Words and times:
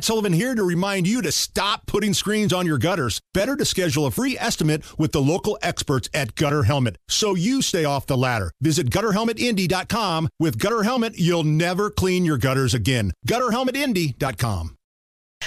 Matt 0.00 0.06
Sullivan 0.06 0.32
here 0.32 0.54
to 0.54 0.64
remind 0.64 1.06
you 1.06 1.20
to 1.20 1.30
stop 1.30 1.84
putting 1.84 2.14
screens 2.14 2.54
on 2.54 2.64
your 2.64 2.78
gutters. 2.78 3.20
Better 3.34 3.54
to 3.54 3.66
schedule 3.66 4.06
a 4.06 4.10
free 4.10 4.34
estimate 4.38 4.82
with 4.98 5.12
the 5.12 5.20
local 5.20 5.58
experts 5.60 6.08
at 6.14 6.34
Gutter 6.36 6.62
Helmet 6.62 6.96
so 7.06 7.34
you 7.34 7.60
stay 7.60 7.84
off 7.84 8.06
the 8.06 8.16
ladder. 8.16 8.50
Visit 8.62 8.88
gutterhelmetindy.com. 8.88 10.30
With 10.38 10.58
Gutter 10.58 10.84
Helmet, 10.84 11.18
you'll 11.18 11.44
never 11.44 11.90
clean 11.90 12.24
your 12.24 12.38
gutters 12.38 12.72
again. 12.72 13.12
Gutterhelmetindy.com. 13.28 14.74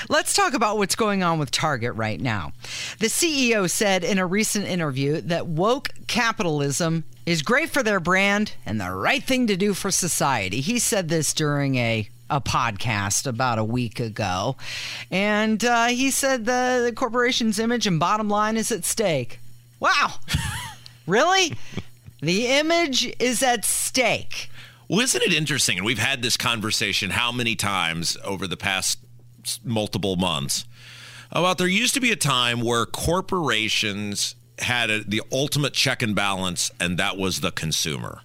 Let's 0.07 0.35
talk 0.35 0.53
about 0.53 0.77
what's 0.77 0.95
going 0.95 1.23
on 1.23 1.39
with 1.39 1.49
Target 1.49 1.95
right 1.95 2.21
now. 2.21 2.51
The 2.99 3.07
CEO 3.07 3.67
said 3.67 4.03
in 4.03 4.19
a 4.19 4.25
recent 4.27 4.67
interview 4.67 5.19
that 5.21 5.47
woke 5.47 5.89
capitalism 6.05 7.05
is 7.25 7.41
great 7.41 7.71
for 7.71 7.81
their 7.81 7.99
brand 7.99 8.53
and 8.67 8.79
the 8.79 8.91
right 8.91 9.23
thing 9.23 9.47
to 9.47 9.57
do 9.57 9.73
for 9.73 9.89
society. 9.89 10.61
He 10.61 10.77
said 10.77 11.09
this 11.09 11.33
during 11.33 11.75
a 11.77 12.07
a 12.29 12.41
podcast 12.41 13.27
about 13.27 13.59
a 13.59 13.63
week 13.63 13.99
ago. 13.99 14.55
And 15.11 15.63
uh, 15.63 15.87
he 15.87 16.11
said 16.11 16.45
the, 16.45 16.81
the 16.85 16.93
corporation's 16.93 17.59
image 17.59 17.87
and 17.87 17.99
bottom 17.99 18.29
line 18.29 18.57
is 18.57 18.71
at 18.71 18.85
stake. 18.85 19.39
Wow. 19.79 20.15
really? 21.07 21.53
The 22.21 22.47
image 22.47 23.13
is 23.19 23.43
at 23.43 23.65
stake. 23.65 24.49
Well, 24.87 25.01
isn't 25.01 25.21
it 25.21 25.33
interesting? 25.33 25.77
And 25.77 25.85
we've 25.85 25.99
had 25.99 26.21
this 26.21 26.37
conversation 26.37 27.11
how 27.11 27.31
many 27.31 27.55
times 27.55 28.17
over 28.23 28.47
the 28.47 28.57
past 28.57 28.99
multiple 29.63 30.15
months 30.15 30.65
about 31.33 31.57
there 31.57 31.67
used 31.67 31.93
to 31.95 31.99
be 31.99 32.11
a 32.11 32.15
time 32.15 32.61
where 32.61 32.85
corporations 32.85 34.35
had 34.59 34.89
a, 34.89 35.03
the 35.03 35.21
ultimate 35.31 35.73
check 35.73 36.01
and 36.01 36.15
balance, 36.15 36.71
and 36.79 36.97
that 36.99 37.17
was 37.17 37.41
the 37.41 37.51
consumer. 37.51 38.21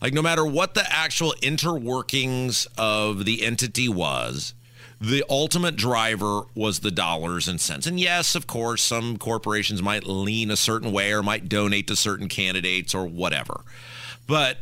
Like, 0.00 0.12
no 0.12 0.22
matter 0.22 0.44
what 0.44 0.74
the 0.74 0.84
actual 0.90 1.34
interworkings 1.42 2.66
of 2.76 3.24
the 3.24 3.44
entity 3.44 3.88
was, 3.88 4.54
the 5.00 5.24
ultimate 5.28 5.76
driver 5.76 6.42
was 6.54 6.80
the 6.80 6.90
dollars 6.90 7.48
and 7.48 7.60
cents. 7.60 7.86
And 7.86 8.00
yes, 8.00 8.34
of 8.34 8.46
course, 8.46 8.82
some 8.82 9.18
corporations 9.18 9.82
might 9.82 10.04
lean 10.04 10.50
a 10.50 10.56
certain 10.56 10.92
way 10.92 11.12
or 11.12 11.22
might 11.22 11.48
donate 11.48 11.86
to 11.88 11.96
certain 11.96 12.28
candidates 12.28 12.94
or 12.94 13.06
whatever. 13.06 13.60
But 14.26 14.58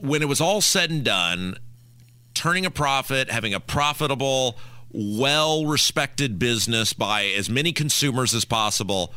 when 0.00 0.22
it 0.22 0.28
was 0.28 0.40
all 0.40 0.60
said 0.60 0.90
and 0.90 1.04
done, 1.04 1.56
turning 2.34 2.64
a 2.64 2.70
profit, 2.70 3.30
having 3.30 3.54
a 3.54 3.60
profitable, 3.60 4.56
well 4.92 5.66
respected 5.66 6.38
business 6.38 6.92
by 6.92 7.24
as 7.24 7.50
many 7.50 7.72
consumers 7.72 8.34
as 8.34 8.44
possible 8.44 9.12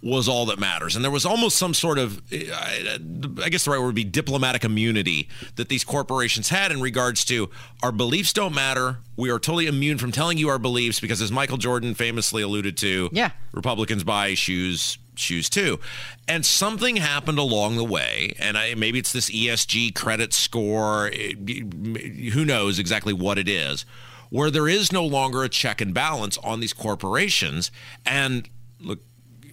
was 0.00 0.28
all 0.28 0.46
that 0.46 0.58
matters. 0.58 0.94
And 0.94 1.04
there 1.04 1.10
was 1.10 1.26
almost 1.26 1.56
some 1.56 1.74
sort 1.74 1.98
of, 1.98 2.22
I 2.30 3.48
guess 3.50 3.64
the 3.64 3.70
right 3.70 3.80
word 3.80 3.86
would 3.86 3.94
be 3.94 4.04
diplomatic 4.04 4.64
immunity 4.64 5.28
that 5.56 5.68
these 5.68 5.82
corporations 5.82 6.50
had 6.50 6.70
in 6.70 6.80
regards 6.80 7.24
to 7.26 7.50
our 7.82 7.90
beliefs 7.90 8.32
don't 8.32 8.54
matter. 8.54 8.98
We 9.16 9.30
are 9.30 9.40
totally 9.40 9.66
immune 9.66 9.98
from 9.98 10.12
telling 10.12 10.38
you 10.38 10.48
our 10.50 10.58
beliefs 10.58 11.00
because, 11.00 11.20
as 11.20 11.32
Michael 11.32 11.56
Jordan 11.56 11.94
famously 11.94 12.42
alluded 12.42 12.76
to, 12.78 13.08
yeah. 13.12 13.30
Republicans 13.52 14.04
buy 14.04 14.34
shoes. 14.34 14.98
Shoes 15.16 15.50
too, 15.50 15.80
and 16.28 16.46
something 16.46 16.94
happened 16.94 17.40
along 17.40 17.76
the 17.76 17.82
way, 17.82 18.36
and 18.38 18.56
I, 18.56 18.76
maybe 18.76 19.00
it's 19.00 19.12
this 19.12 19.28
ESG 19.28 19.96
credit 19.96 20.32
score. 20.32 21.10
It, 21.12 22.34
who 22.34 22.44
knows 22.44 22.78
exactly 22.78 23.12
what 23.12 23.36
it 23.36 23.48
is, 23.48 23.84
where 24.30 24.48
there 24.48 24.68
is 24.68 24.92
no 24.92 25.04
longer 25.04 25.42
a 25.42 25.48
check 25.48 25.80
and 25.80 25.92
balance 25.92 26.38
on 26.38 26.60
these 26.60 26.72
corporations. 26.72 27.72
And 28.06 28.48
look, 28.78 29.00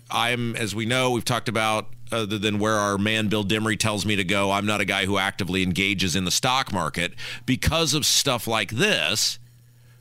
I'm, 0.09 0.55
as 0.55 0.75
we 0.75 0.85
know, 0.85 1.11
we've 1.11 1.25
talked 1.25 1.49
about 1.49 1.87
other 2.11 2.37
than 2.37 2.59
where 2.59 2.75
our 2.75 2.97
man 2.97 3.27
Bill 3.27 3.43
Dimry 3.43 3.77
tells 3.77 4.05
me 4.05 4.15
to 4.15 4.23
go, 4.23 4.51
I'm 4.51 4.65
not 4.65 4.81
a 4.81 4.85
guy 4.85 5.05
who 5.05 5.17
actively 5.17 5.63
engages 5.63 6.15
in 6.15 6.25
the 6.25 6.31
stock 6.31 6.71
market 6.71 7.13
because 7.45 7.93
of 7.93 8.05
stuff 8.05 8.47
like 8.47 8.71
this. 8.71 9.39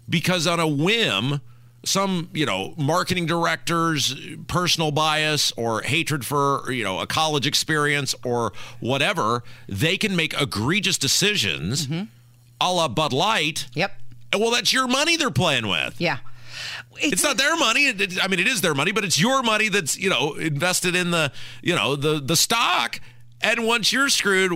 Because 0.09 0.47
on 0.47 0.61
a 0.61 0.69
whim, 0.69 1.41
some, 1.85 2.29
you 2.35 2.45
know, 2.45 2.75
marketing 2.77 3.25
directors, 3.25 4.15
personal 4.49 4.91
bias 4.91 5.53
or 5.57 5.81
hatred 5.81 6.27
for, 6.27 6.71
you 6.71 6.85
know, 6.85 7.01
a 7.01 7.07
college 7.07 7.47
experience 7.47 8.15
or 8.23 8.53
whatever, 8.81 9.43
they 9.67 9.97
can 9.97 10.15
make 10.15 10.39
egregious 10.39 10.99
decisions 10.99 11.87
mm-hmm. 11.87 12.05
a 12.61 12.73
la 12.73 12.89
Bud 12.89 13.13
Light. 13.15 13.67
Yep. 13.75 13.93
Well, 14.37 14.51
that's 14.51 14.73
your 14.73 14.89
money 14.89 15.17
they're 15.17 15.31
playing 15.31 15.69
with. 15.69 15.99
Yeah. 15.99 16.19
It's, 16.97 17.15
it's 17.15 17.23
not 17.23 17.37
their 17.37 17.57
money. 17.57 17.87
It, 17.87 18.01
it, 18.01 18.25
I 18.25 18.29
mean, 18.29 18.41
it 18.41 18.47
is 18.47 18.61
their 18.61 18.75
money, 18.75 18.93
but 18.93 19.05
it's 19.05 19.19
your 19.19 19.43
money 19.43 19.69
that's 19.69 19.97
you 19.99 20.11
know 20.11 20.35
invested 20.35 20.95
in 20.95 21.11
the 21.11 21.33
you 21.63 21.75
know 21.75 21.97
the 21.97 22.21
the 22.21 22.37
stock. 22.37 23.01
And 23.41 23.67
once 23.67 23.93
you're 23.93 24.09
screwed, 24.09 24.53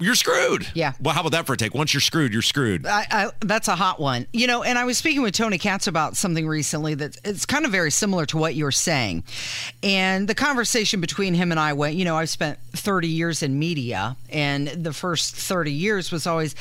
you're 0.00 0.14
screwed. 0.14 0.66
Yeah. 0.74 0.92
Well, 1.00 1.14
how 1.14 1.20
about 1.20 1.32
that 1.32 1.46
for 1.46 1.52
a 1.52 1.56
take? 1.56 1.74
Once 1.74 1.94
you're 1.94 2.00
screwed, 2.00 2.32
you're 2.32 2.42
screwed. 2.42 2.86
I, 2.86 3.06
I, 3.10 3.30
that's 3.40 3.68
a 3.68 3.76
hot 3.76 4.00
one. 4.00 4.26
You 4.32 4.46
know, 4.46 4.62
and 4.62 4.78
I 4.78 4.84
was 4.84 4.98
speaking 4.98 5.22
with 5.22 5.34
Tony 5.34 5.58
Katz 5.58 5.86
about 5.86 6.16
something 6.16 6.46
recently 6.46 6.94
that 6.94 7.16
it's 7.24 7.46
kind 7.46 7.64
of 7.64 7.72
very 7.72 7.90
similar 7.90 8.26
to 8.26 8.38
what 8.38 8.54
you're 8.54 8.70
saying. 8.72 9.24
And 9.82 10.28
the 10.28 10.34
conversation 10.34 11.00
between 11.00 11.34
him 11.34 11.50
and 11.50 11.60
I 11.60 11.72
went, 11.72 11.96
you 11.96 12.04
know, 12.04 12.16
I've 12.16 12.30
spent 12.30 12.58
30 12.72 13.08
years 13.08 13.42
in 13.42 13.58
media, 13.58 14.16
and 14.30 14.68
the 14.68 14.92
first 14.92 15.34
30 15.34 15.72
years 15.72 16.10
was 16.10 16.26
always 16.26 16.54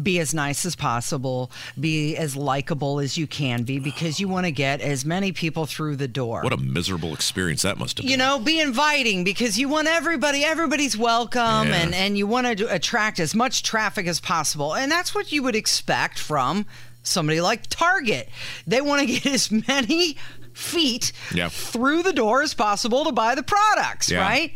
be 0.00 0.18
as 0.18 0.32
nice 0.32 0.64
as 0.64 0.76
possible, 0.76 1.50
be 1.78 2.16
as 2.16 2.36
likable 2.36 3.00
as 3.00 3.18
you 3.18 3.26
can 3.26 3.64
be, 3.64 3.78
because 3.78 4.20
you 4.20 4.28
want 4.28 4.46
to 4.46 4.52
get 4.52 4.80
as 4.80 5.04
many 5.04 5.32
people 5.32 5.66
through 5.66 5.96
the 5.96 6.08
door. 6.08 6.42
What 6.42 6.52
a 6.52 6.56
miserable 6.56 7.12
experience 7.12 7.62
that 7.62 7.78
must 7.78 7.98
have 7.98 8.04
been. 8.04 8.10
You 8.10 8.16
know, 8.16 8.38
be 8.38 8.60
inviting 8.60 9.24
because 9.24 9.58
you 9.58 9.68
want 9.68 9.88
everybody, 9.88 10.44
everybody's 10.44 10.96
welcome, 10.96 11.68
yeah. 11.68 11.82
and, 11.82 11.94
and 11.94 12.16
you 12.16 12.26
want 12.26 12.46
to 12.58 12.72
attract 12.86 13.18
as 13.18 13.34
much 13.34 13.64
traffic 13.64 14.06
as 14.06 14.20
possible. 14.20 14.74
And 14.74 14.90
that's 14.92 15.12
what 15.12 15.32
you 15.32 15.42
would 15.42 15.56
expect 15.56 16.20
from 16.20 16.66
somebody 17.02 17.40
like 17.40 17.66
Target. 17.66 18.28
They 18.64 18.80
want 18.80 19.00
to 19.00 19.06
get 19.06 19.26
as 19.26 19.50
many 19.50 20.16
feet 20.52 21.12
yeah. 21.34 21.48
through 21.48 22.04
the 22.04 22.12
door 22.12 22.42
as 22.42 22.54
possible 22.54 23.04
to 23.04 23.12
buy 23.12 23.34
the 23.34 23.42
products, 23.42 24.08
yeah. 24.08 24.20
right? 24.20 24.54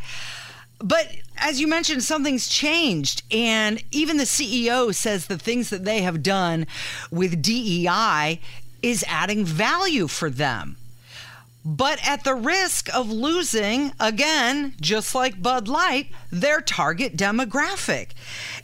But 0.79 1.09
as 1.37 1.61
you 1.61 1.67
mentioned, 1.67 2.05
something's 2.05 2.49
changed. 2.49 3.25
And 3.33 3.83
even 3.91 4.17
the 4.17 4.25
CEO 4.25 4.95
says 4.95 5.27
the 5.27 5.37
things 5.37 5.71
that 5.71 5.85
they 5.85 6.03
have 6.03 6.23
done 6.23 6.69
with 7.11 7.43
DEI 7.43 8.41
is 8.81 9.05
adding 9.09 9.45
value 9.45 10.07
for 10.07 10.31
them 10.31 10.77
but 11.65 11.99
at 12.07 12.25
the 12.25 12.35
risk 12.35 12.95
of 12.95 13.11
losing, 13.11 13.93
again, 14.01 14.75
just 14.81 15.15
like 15.15 15.43
Bud 15.43 15.69
Light, 15.69 16.09
their 16.31 16.61
target 16.61 17.17
demographic. 17.17 18.11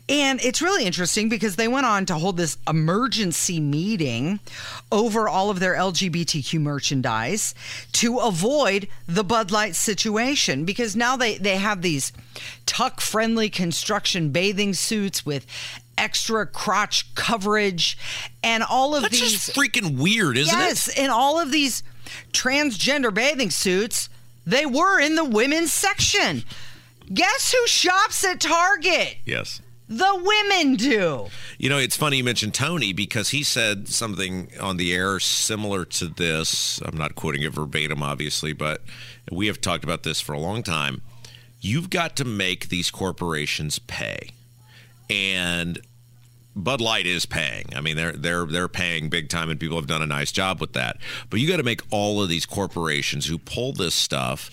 And 0.08 0.40
it's 0.42 0.62
really 0.62 0.84
interesting 0.84 1.28
because 1.28 1.56
they 1.56 1.68
went 1.68 1.84
on 1.84 2.06
to 2.06 2.14
hold 2.14 2.36
this 2.36 2.56
emergency 2.66 3.60
meeting 3.60 4.40
over 4.90 5.28
all 5.28 5.50
of 5.50 5.60
their 5.60 5.74
LGBTQ 5.74 6.60
merchandise 6.60 7.54
to 7.92 8.18
avoid 8.18 8.88
the 9.06 9.24
Bud 9.24 9.50
Light 9.50 9.76
situation 9.76 10.64
because 10.64 10.96
now 10.96 11.16
they, 11.16 11.36
they 11.36 11.56
have 11.56 11.82
these 11.82 12.12
tuck 12.64 13.00
friendly 13.00 13.50
construction 13.50 14.30
bathing 14.30 14.72
suits 14.72 15.26
with 15.26 15.46
extra 15.98 16.46
crotch 16.46 17.14
coverage 17.14 17.98
and 18.42 18.62
all 18.62 18.94
of 18.94 19.02
That's 19.02 19.20
these. 19.20 19.32
just 19.32 19.56
freaking 19.56 19.98
weird, 19.98 20.36
isn't 20.36 20.58
yes, 20.58 20.88
it? 20.88 20.92
Yes, 20.96 20.98
and 20.98 21.12
all 21.12 21.40
of 21.40 21.50
these 21.50 21.82
transgender 22.32 23.12
bathing 23.12 23.50
suits, 23.50 24.08
they 24.46 24.66
were 24.66 25.00
in 25.00 25.16
the 25.16 25.24
women's 25.24 25.72
section. 25.72 26.44
Guess 27.12 27.52
who 27.52 27.66
shops 27.66 28.24
at 28.24 28.40
Target? 28.40 29.18
Yes. 29.24 29.60
The 29.88 30.20
women 30.20 30.74
do. 30.74 31.28
You 31.58 31.68
know, 31.68 31.78
it's 31.78 31.96
funny 31.96 32.16
you 32.16 32.24
mentioned 32.24 32.54
Tony 32.54 32.92
because 32.92 33.28
he 33.28 33.44
said 33.44 33.86
something 33.86 34.50
on 34.60 34.78
the 34.78 34.92
air 34.92 35.20
similar 35.20 35.84
to 35.84 36.08
this. 36.08 36.80
I'm 36.84 36.96
not 36.96 37.14
quoting 37.14 37.42
it 37.42 37.52
verbatim, 37.52 38.02
obviously, 38.02 38.52
but 38.52 38.82
we 39.30 39.46
have 39.46 39.60
talked 39.60 39.84
about 39.84 40.02
this 40.02 40.20
for 40.20 40.32
a 40.32 40.40
long 40.40 40.64
time. 40.64 41.02
You've 41.60 41.88
got 41.88 42.16
to 42.16 42.24
make 42.24 42.68
these 42.68 42.90
corporations 42.90 43.78
pay. 43.78 44.30
And 45.08 45.78
Bud 46.56 46.80
Light 46.80 47.06
is 47.06 47.26
paying. 47.26 47.66
I 47.76 47.82
mean, 47.82 47.96
they're 47.96 48.12
they're 48.12 48.46
they're 48.46 48.68
paying 48.68 49.10
big 49.10 49.28
time, 49.28 49.50
and 49.50 49.60
people 49.60 49.76
have 49.76 49.86
done 49.86 50.00
a 50.00 50.06
nice 50.06 50.32
job 50.32 50.58
with 50.58 50.72
that. 50.72 50.96
But 51.28 51.38
you 51.38 51.46
got 51.46 51.58
to 51.58 51.62
make 51.62 51.82
all 51.90 52.22
of 52.22 52.30
these 52.30 52.46
corporations 52.46 53.26
who 53.26 53.36
pull 53.36 53.74
this 53.74 53.94
stuff 53.94 54.50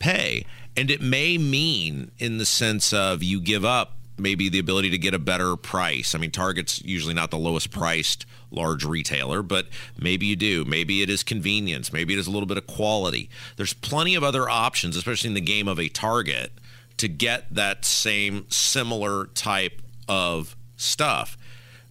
pay, 0.00 0.44
and 0.76 0.90
it 0.90 1.00
may 1.00 1.38
mean 1.38 2.10
in 2.18 2.38
the 2.38 2.44
sense 2.44 2.92
of 2.92 3.22
you 3.22 3.40
give 3.40 3.64
up 3.64 3.92
maybe 4.18 4.48
the 4.48 4.58
ability 4.58 4.90
to 4.90 4.98
get 4.98 5.14
a 5.14 5.18
better 5.18 5.56
price. 5.56 6.14
I 6.14 6.18
mean, 6.18 6.30
Target's 6.30 6.82
usually 6.84 7.14
not 7.14 7.30
the 7.30 7.38
lowest 7.38 7.70
priced 7.70 8.26
large 8.50 8.84
retailer, 8.84 9.42
but 9.42 9.66
maybe 9.98 10.26
you 10.26 10.36
do. 10.36 10.64
Maybe 10.64 11.02
it 11.02 11.10
is 11.10 11.22
convenience. 11.22 11.92
Maybe 11.92 12.14
it 12.14 12.18
is 12.18 12.26
a 12.26 12.30
little 12.30 12.46
bit 12.46 12.58
of 12.58 12.66
quality. 12.66 13.28
There's 13.56 13.74
plenty 13.74 14.14
of 14.14 14.22
other 14.22 14.48
options, 14.48 14.96
especially 14.96 15.28
in 15.28 15.34
the 15.34 15.40
game 15.40 15.66
of 15.66 15.80
a 15.80 15.88
Target, 15.88 16.52
to 16.96 17.08
get 17.08 17.52
that 17.52 17.84
same 17.84 18.46
similar 18.48 19.26
type 19.26 19.82
of 20.08 20.56
stuff. 20.76 21.36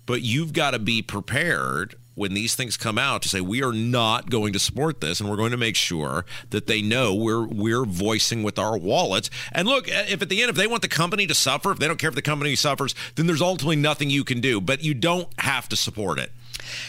But 0.06 0.22
you've 0.22 0.54
got 0.54 0.72
to 0.72 0.80
be 0.80 1.02
prepared 1.02 1.96
when 2.16 2.34
these 2.34 2.56
things 2.56 2.78
come 2.78 2.98
out 2.98 3.22
to 3.24 3.30
say 3.30 3.42
we 3.42 3.64
are 3.64 3.74
not 3.74 4.30
going 4.30 4.54
to 4.54 4.60
support 4.60 5.02
this 5.02 5.20
and 5.20 5.30
we're 5.30 5.36
going 5.38 5.52
to 5.52 5.58
make 5.58 5.76
sure 5.76 6.26
that 6.52 6.68
they 6.68 6.82
know 6.82 7.14
we're 7.14 7.46
we're 7.46 7.86
voicing 7.86 8.44
with 8.44 8.60
our 8.60 8.78
wallets 8.78 9.30
and 9.52 9.68
look 9.68 9.90
eh, 9.90 10.06
if 10.10 10.22
at 10.22 10.30
the 10.30 10.42
end 10.42 10.50
if 10.50 10.56
they 10.56 10.68
want 10.68 10.82
the 10.84 10.88
company 10.88 11.26
to 11.26 11.34
suffer 11.34 11.72
if 11.72 11.80
they 11.80 11.88
don't 11.88 11.98
care 11.98 12.10
if 12.10 12.16
the 12.16 12.22
company 12.22 12.56
suffers 12.56 12.94
then 13.16 13.26
there's 13.26 13.42
ultimately 13.42 13.76
nothing 13.76 14.12
you 14.12 14.24
can 14.24 14.40
do 14.40 14.62
but 14.62 14.84
you 14.84 14.94
don't 14.94 15.28
have 15.40 15.68
to 15.68 15.76
support 15.76 16.20
it 16.20 16.32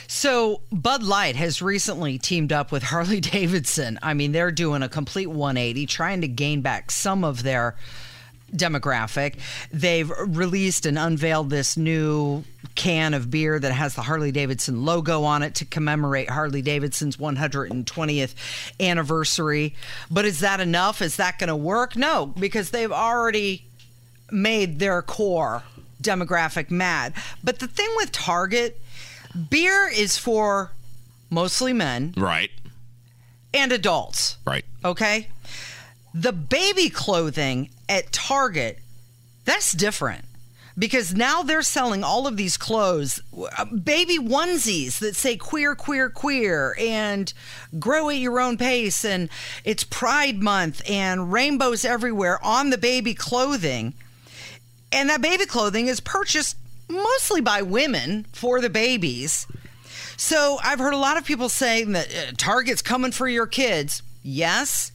So, 0.06 0.60
Bud 0.70 1.02
Light 1.02 1.36
has 1.36 1.60
recently 1.60 2.18
teamed 2.18 2.52
up 2.52 2.70
with 2.70 2.82
Harley 2.82 3.20
Davidson. 3.34 3.98
I 4.02 4.14
mean, 4.14 4.32
they're 4.32 4.52
doing 4.52 4.82
a 4.82 4.88
complete 4.88 5.26
180, 5.26 5.86
trying 5.86 6.20
to 6.20 6.28
gain 6.28 6.60
back 6.60 6.90
some 6.90 7.24
of 7.24 7.42
their 7.42 7.74
demographic. 8.54 9.34
They've 9.72 10.10
released 10.18 10.86
and 10.86 10.98
unveiled 10.98 11.50
this 11.50 11.76
new 11.76 12.44
can 12.74 13.14
of 13.14 13.30
beer 13.30 13.58
that 13.58 13.72
has 13.72 13.94
the 13.94 14.02
Harley 14.02 14.32
Davidson 14.32 14.84
logo 14.84 15.22
on 15.24 15.42
it 15.42 15.54
to 15.56 15.64
commemorate 15.64 16.30
Harley 16.30 16.62
Davidson's 16.62 17.16
120th 17.16 18.34
anniversary. 18.80 19.74
But 20.10 20.24
is 20.24 20.40
that 20.40 20.60
enough? 20.60 21.00
Is 21.02 21.16
that 21.16 21.38
going 21.38 21.48
to 21.48 21.56
work? 21.56 21.96
No, 21.96 22.26
because 22.26 22.70
they've 22.70 22.90
already 22.92 23.64
made 24.30 24.78
their 24.78 25.02
core 25.02 25.62
demographic 26.02 26.70
mad. 26.70 27.12
But 27.42 27.58
the 27.60 27.68
thing 27.68 27.88
with 27.96 28.10
Target, 28.12 28.80
beer 29.50 29.88
is 29.88 30.18
for 30.18 30.72
mostly 31.30 31.72
men 31.72 32.14
Right. 32.16 32.50
and 33.52 33.72
adults. 33.72 34.36
Right. 34.44 34.64
Okay. 34.84 35.28
The 36.12 36.32
baby 36.32 36.90
clothing 36.90 37.70
at 37.88 38.12
Target, 38.12 38.78
that's 39.44 39.72
different 39.72 40.24
because 40.76 41.14
now 41.14 41.42
they're 41.42 41.62
selling 41.62 42.02
all 42.02 42.26
of 42.26 42.36
these 42.36 42.56
clothes, 42.56 43.20
uh, 43.56 43.64
baby 43.64 44.18
onesies 44.18 44.98
that 44.98 45.14
say 45.14 45.36
queer, 45.36 45.74
queer, 45.74 46.10
queer, 46.10 46.74
and 46.78 47.32
grow 47.78 48.10
at 48.10 48.16
your 48.16 48.40
own 48.40 48.56
pace. 48.56 49.04
And 49.04 49.28
it's 49.64 49.84
Pride 49.84 50.42
Month 50.42 50.82
and 50.88 51.32
rainbows 51.32 51.84
everywhere 51.84 52.44
on 52.44 52.70
the 52.70 52.78
baby 52.78 53.14
clothing. 53.14 53.94
And 54.90 55.10
that 55.10 55.22
baby 55.22 55.46
clothing 55.46 55.86
is 55.88 56.00
purchased 56.00 56.56
mostly 56.88 57.40
by 57.40 57.62
women 57.62 58.26
for 58.32 58.60
the 58.60 58.70
babies. 58.70 59.46
So 60.16 60.58
I've 60.62 60.78
heard 60.78 60.94
a 60.94 60.98
lot 60.98 61.16
of 61.16 61.24
people 61.24 61.48
saying 61.48 61.92
that 61.92 62.08
uh, 62.08 62.32
Target's 62.36 62.82
coming 62.82 63.12
for 63.12 63.28
your 63.28 63.46
kids. 63.46 64.02
Yes, 64.22 64.92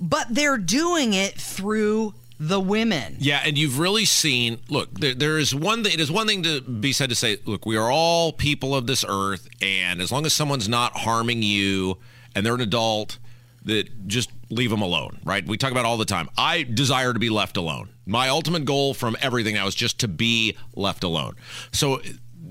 but 0.00 0.26
they're 0.30 0.58
doing 0.58 1.12
it 1.14 1.34
through 1.34 2.14
the 2.48 2.60
women. 2.60 3.16
Yeah, 3.18 3.40
and 3.44 3.56
you've 3.56 3.78
really 3.78 4.04
seen. 4.04 4.60
Look, 4.68 4.98
there, 4.98 5.14
there 5.14 5.38
is 5.38 5.54
one 5.54 5.82
thing. 5.82 5.92
It 5.92 6.00
is 6.00 6.10
one 6.10 6.26
thing 6.26 6.42
to 6.42 6.60
be 6.60 6.92
said 6.92 7.08
to 7.10 7.14
say, 7.14 7.38
look, 7.44 7.66
we 7.66 7.76
are 7.76 7.90
all 7.90 8.32
people 8.32 8.74
of 8.74 8.86
this 8.86 9.04
earth, 9.08 9.48
and 9.62 10.00
as 10.00 10.12
long 10.12 10.26
as 10.26 10.32
someone's 10.32 10.68
not 10.68 10.96
harming 10.98 11.42
you 11.42 11.98
and 12.34 12.44
they're 12.44 12.54
an 12.54 12.60
adult, 12.60 13.18
that 13.64 14.06
just 14.06 14.30
leave 14.50 14.70
them 14.70 14.82
alone. 14.82 15.20
Right? 15.24 15.46
We 15.46 15.56
talk 15.56 15.70
about 15.70 15.84
all 15.84 15.96
the 15.96 16.04
time. 16.04 16.28
I 16.36 16.62
desire 16.64 17.12
to 17.12 17.18
be 17.18 17.30
left 17.30 17.56
alone. 17.56 17.90
My 18.06 18.28
ultimate 18.28 18.64
goal 18.64 18.92
from 18.92 19.16
everything 19.20 19.54
now 19.54 19.66
is 19.66 19.74
just 19.74 20.00
to 20.00 20.08
be 20.08 20.56
left 20.74 21.04
alone. 21.04 21.36
So 21.72 22.00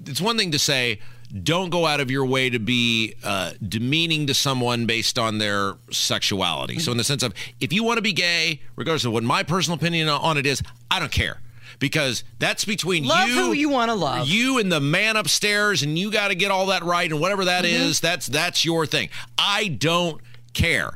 it's 0.06 0.22
one 0.22 0.38
thing 0.38 0.52
to 0.52 0.60
say. 0.60 1.00
Don't 1.42 1.72
go 1.72 1.86
out 1.88 2.00
of 2.00 2.12
your 2.12 2.26
way 2.26 2.50
to 2.52 2.60
be 2.60 3.16
uh, 3.24 3.54
demeaning 3.68 4.28
to 4.28 4.34
someone 4.36 4.86
based 4.86 5.18
on 5.18 5.40
their 5.40 5.74
sexuality. 5.92 6.78
So, 6.78 6.92
in 6.92 6.98
the 7.00 7.04
sense 7.04 7.24
of, 7.24 7.34
if 7.60 7.74
you 7.74 7.84
want 7.84 7.98
to 7.98 8.04
be 8.04 8.14
gay, 8.14 8.62
regardless 8.76 9.06
of 9.06 9.14
what 9.14 9.24
my 9.24 9.42
personal 9.42 9.78
opinion 9.78 10.10
on 10.10 10.38
it 10.38 10.46
is, 10.46 10.62
I 10.92 11.00
don't 11.00 11.12
care 11.12 11.40
because 11.80 12.24
that's 12.38 12.66
between 12.66 13.06
Love 13.06 13.30
you, 13.30 13.36
who 13.36 13.52
you 13.54 13.68
wanna 13.70 13.96
love. 13.96 14.28
you 14.28 14.60
and 14.60 14.72
the 14.72 14.80
man 14.80 15.16
upstairs, 15.18 15.82
and 15.82 15.98
you 15.98 16.12
got 16.12 16.28
to 16.28 16.36
get 16.36 16.52
all 16.52 16.68
that 16.68 16.84
right, 16.84 17.12
and 17.12 17.20
whatever 17.20 17.46
that 17.46 17.66
Mm-hmm. 17.66 17.82
is, 17.84 18.00
that's 18.00 18.28
that's 18.28 18.64
your 18.64 18.86
thing. 18.86 19.10
I 19.40 19.70
don't 19.70 20.22
care. 20.54 20.92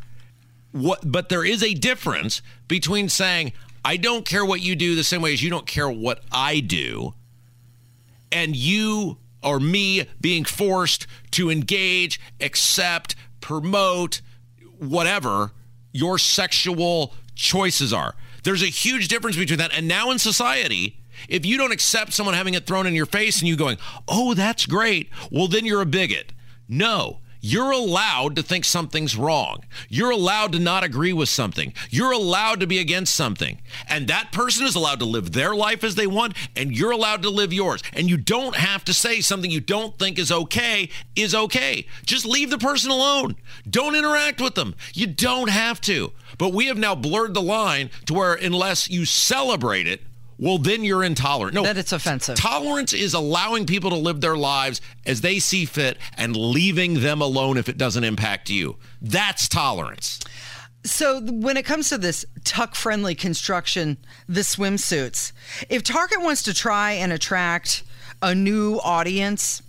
What, 0.72 1.00
but 1.12 1.30
there 1.30 1.44
is 1.44 1.64
a 1.64 1.74
difference 1.74 2.44
between 2.68 3.10
saying 3.10 3.54
I 3.84 3.98
don't 3.98 4.24
care 4.24 4.46
what 4.46 4.62
you 4.62 4.76
do 4.76 4.94
the 4.96 5.04
same 5.04 5.24
way 5.24 5.34
as 5.34 5.42
you 5.42 5.50
don't 5.50 5.66
care 5.66 5.90
what 5.90 6.22
I 6.32 6.60
do, 6.60 7.16
and 8.32 8.56
you 8.56 9.18
or 9.48 9.60
me 9.60 10.06
being 10.20 10.44
forced 10.44 11.08
to 11.32 11.50
engage, 11.50 12.20
accept, 12.42 13.16
promote, 13.42 14.22
whatever 14.80 15.52
your 15.92 16.18
sexual 16.18 17.14
choices 17.36 17.94
are. 17.94 18.14
There's 18.44 18.64
a 18.64 18.68
huge 18.68 19.08
difference 19.08 19.38
between 19.38 19.60
that. 19.60 19.74
And 19.74 19.88
now 19.88 20.12
in 20.12 20.20
society, 20.20 21.00
if 21.28 21.46
you 21.46 21.58
don't 21.58 21.72
accept 21.72 22.14
someone 22.14 22.36
having 22.36 22.54
it 22.54 22.66
thrown 22.66 22.86
in 22.88 22.94
your 22.94 23.06
face 23.06 23.40
and 23.40 23.48
you 23.48 23.56
going, 23.56 23.78
oh, 24.08 24.34
that's 24.34 24.66
great, 24.66 25.10
well, 25.32 25.48
then 25.48 25.66
you're 25.66 25.82
a 25.82 25.86
bigot. 25.86 26.34
No. 26.68 27.20
You're 27.40 27.72
allowed 27.72 28.36
to 28.36 28.44
think 28.44 28.66
something's 28.66 29.16
wrong. 29.16 29.64
You're 29.90 30.12
allowed 30.12 30.52
to 30.54 30.60
not 30.60 30.84
agree 30.84 31.14
with 31.14 31.30
something. 31.30 31.74
You're 31.90 32.12
allowed 32.12 32.60
to 32.60 32.68
be 32.68 32.80
against 32.80 33.14
something. 33.14 33.60
And 33.88 34.08
that 34.08 34.32
person 34.32 34.66
is 34.66 34.76
allowed 34.76 35.00
to 35.00 35.06
live 35.06 35.32
their 35.32 35.56
life 35.56 35.84
as 35.84 35.96
they 35.96 36.08
want, 36.08 36.36
and 36.56 36.76
you're 36.76 36.92
allowed 36.92 37.22
to 37.24 37.30
live 37.30 37.54
yours. 37.54 37.82
And 37.94 38.10
you 38.10 38.18
don't 38.18 38.56
have 38.56 38.84
to 38.86 38.94
say 38.94 39.22
something 39.22 39.52
you 39.52 39.62
don't 39.62 39.98
think 39.98 40.18
is 40.20 40.32
okay 40.32 40.90
is 41.16 41.36
okay. 41.36 41.88
Just 42.06 42.26
leave 42.26 42.50
the 42.50 42.58
person 42.58 42.92
alone. 42.92 43.36
Don't 43.70 43.96
interact 43.96 44.42
with 44.42 44.56
them. 44.56 44.76
You 44.94 45.08
don't 45.08 45.50
have 45.50 45.82
to. 45.82 46.12
But 46.38 46.54
we 46.54 46.68
have 46.68 46.78
now 46.78 46.96
blurred 46.96 47.34
the 47.34 47.42
line 47.42 47.90
to 48.06 48.14
where 48.14 48.34
unless 48.34 48.90
you 48.90 49.06
celebrate 49.06 49.88
it, 49.88 50.02
well, 50.38 50.58
then 50.58 50.84
you're 50.84 51.04
intolerant. 51.04 51.56
No, 51.56 51.64
That 51.64 51.78
it's 51.78 51.92
offensive. 51.92 52.36
Tolerance 52.38 52.94
is 52.94 53.14
allowing 53.14 53.66
people 53.66 53.90
to 53.90 53.96
live 53.96 54.22
their 54.22 54.38
lives 54.38 54.82
as 55.06 55.22
they 55.22 55.40
see 55.40 55.66
fit 55.66 55.98
and 56.16 56.36
leaving 56.36 57.02
them 57.02 57.22
alone 57.22 57.58
if 57.58 57.68
it 57.70 57.78
doesn't 57.78 58.04
impact 58.04 58.50
you. 58.50 58.78
That's 59.02 59.48
tolerance. 59.48 60.20
So 60.84 61.22
when 61.22 61.58
it 61.58 61.66
comes 61.66 61.90
to 61.90 61.98
this 61.98 62.26
tuck 62.44 62.76
friendly 62.76 63.16
construction, 63.16 63.98
the 64.30 64.42
swimsuits, 64.42 65.32
if 65.70 65.84
Target 65.84 66.22
wants 66.22 66.44
to 66.44 66.54
try 66.54 66.94
and 66.94 67.12
attract 67.12 67.84
a 68.22 68.34
new 68.34 68.80
audience 68.84 69.62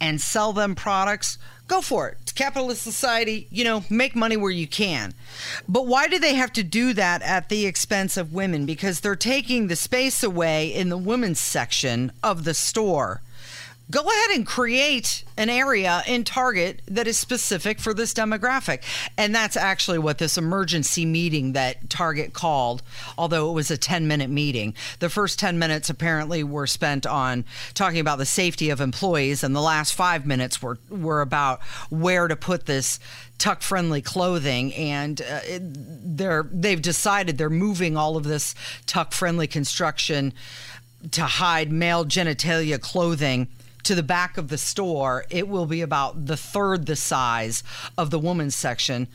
and 0.00 0.20
sell 0.20 0.52
them 0.52 0.74
products, 0.74 1.38
go 1.68 1.80
for 1.80 2.08
it. 2.08 2.18
It's 2.22 2.32
capitalist 2.32 2.82
society, 2.82 3.46
you 3.50 3.64
know, 3.64 3.84
make 3.88 4.14
money 4.14 4.36
where 4.36 4.50
you 4.50 4.66
can. 4.66 5.14
But 5.68 5.86
why 5.86 6.08
do 6.08 6.18
they 6.18 6.34
have 6.34 6.52
to 6.54 6.62
do 6.62 6.92
that 6.94 7.22
at 7.22 7.48
the 7.48 7.66
expense 7.66 8.16
of 8.16 8.32
women? 8.32 8.66
Because 8.66 9.00
they're 9.00 9.16
taking 9.16 9.66
the 9.66 9.76
space 9.76 10.22
away 10.22 10.72
in 10.72 10.88
the 10.88 10.98
women's 10.98 11.40
section 11.40 12.12
of 12.22 12.44
the 12.44 12.54
store 12.54 13.22
go 13.90 14.00
ahead 14.00 14.30
and 14.36 14.46
create 14.46 15.24
an 15.36 15.50
area 15.50 16.02
in 16.06 16.24
Target 16.24 16.82
that 16.86 17.06
is 17.06 17.18
specific 17.18 17.80
for 17.80 17.92
this 17.92 18.14
demographic. 18.14 18.82
And 19.18 19.34
that's 19.34 19.56
actually 19.56 19.98
what 19.98 20.18
this 20.18 20.38
emergency 20.38 21.04
meeting 21.04 21.52
that 21.52 21.90
Target 21.90 22.32
called, 22.32 22.82
although 23.18 23.50
it 23.50 23.54
was 23.54 23.70
a 23.70 23.76
10 23.76 24.06
minute 24.06 24.30
meeting. 24.30 24.74
The 24.98 25.10
first 25.10 25.38
10 25.38 25.58
minutes 25.58 25.90
apparently 25.90 26.42
were 26.42 26.66
spent 26.66 27.06
on 27.06 27.44
talking 27.74 28.00
about 28.00 28.18
the 28.18 28.26
safety 28.26 28.70
of 28.70 28.80
employees, 28.80 29.42
and 29.42 29.54
the 29.54 29.60
last 29.60 29.94
five 29.94 30.26
minutes 30.26 30.62
were, 30.62 30.78
were 30.88 31.20
about 31.20 31.62
where 31.90 32.28
to 32.28 32.36
put 32.36 32.66
this 32.66 32.98
tuck 33.38 33.60
friendly 33.60 34.00
clothing 34.00 34.72
and 34.74 35.20
uh, 35.20 35.40
they're 35.58 36.48
they've 36.52 36.80
decided 36.80 37.38
they're 37.38 37.50
moving 37.50 37.96
all 37.96 38.16
of 38.16 38.22
this 38.22 38.54
tuck 38.86 39.12
friendly 39.12 39.48
construction 39.48 40.32
to 41.10 41.22
hide 41.22 41.72
male 41.72 42.04
genitalia 42.04 42.80
clothing 42.80 43.48
to 43.84 43.94
the 43.94 44.02
back 44.02 44.38
of 44.38 44.48
the 44.48 44.58
store, 44.58 45.24
it 45.30 45.48
will 45.48 45.66
be 45.66 45.80
about 45.80 46.26
the 46.26 46.36
third 46.36 46.86
the 46.86 46.96
size 46.96 47.62
of 47.98 48.10
the 48.10 48.18
woman's 48.18 48.54
section. 48.54 49.08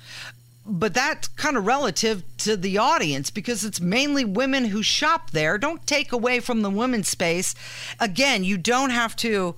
But 0.65 0.93
that's 0.93 1.29
kind 1.29 1.55
of 1.55 1.65
relative 1.65 2.23
to 2.39 2.57
the 2.57 2.77
audience 2.77 3.29
because 3.29 3.63
it's 3.63 3.79
mainly 3.79 4.25
women 4.25 4.65
who 4.65 4.83
shop 4.83 5.31
there. 5.31 5.57
Don't 5.57 5.87
take 5.87 6.11
away 6.11 6.41
from 6.41 6.61
the 6.61 6.69
women's 6.69 7.07
space. 7.07 7.55
Again, 8.01 8.43
you 8.43 8.57
don't 8.57 8.89
have 8.89 9.15
to 9.17 9.55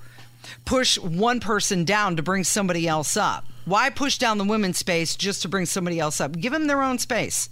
push 0.66 1.00
one 1.00 1.40
person 1.40 1.84
down 1.84 2.16
to 2.16 2.22
bring 2.22 2.44
somebody 2.44 2.88
else 2.88 3.18
up. 3.18 3.46
Why 3.66 3.90
push 3.90 4.18
down 4.18 4.38
the 4.38 4.44
women's 4.44 4.78
space 4.78 5.16
just 5.16 5.42
to 5.42 5.48
bring 5.48 5.66
somebody 5.66 6.00
else 6.00 6.22
up? 6.22 6.34
Give 6.34 6.54
them 6.54 6.68
their 6.68 6.82
own 6.82 7.00
space. 7.00 7.50